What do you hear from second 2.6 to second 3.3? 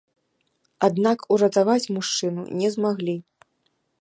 не змаглі.